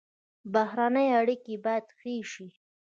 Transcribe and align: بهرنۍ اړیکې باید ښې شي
بهرنۍ 0.53 1.07
اړیکې 1.19 1.53
باید 1.65 1.85
ښې 1.97 2.15
شي 2.31 2.47